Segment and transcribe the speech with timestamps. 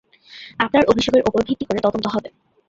[0.59, 2.29] আপনার অভিযোগের উপর ভিত্তি করে তদন্ত হবে।